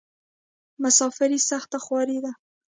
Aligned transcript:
مسافري 0.83 1.39
سخته 1.49 1.77
خواری 1.85 2.17
ده. 2.25 2.31